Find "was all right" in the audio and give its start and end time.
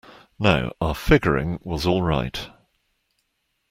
1.61-2.49